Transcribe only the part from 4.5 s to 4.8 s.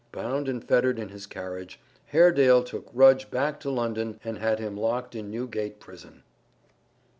him